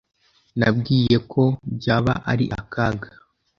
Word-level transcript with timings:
Nabwiye 0.59 1.15
ko 1.31 1.41
byaba 1.77 2.13
ari 2.31 2.45
akaga. 2.59 3.07